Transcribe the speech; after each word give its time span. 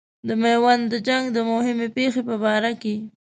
د 0.27 0.29
میوند 0.41 0.83
د 0.91 0.93
جنګ 1.07 1.25
د 1.33 1.37
مهمې 1.51 1.87
پیښې 1.97 2.21
په 2.29 2.35
باره 2.43 2.71
کې. 2.81 2.95